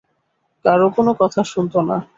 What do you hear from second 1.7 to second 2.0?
না।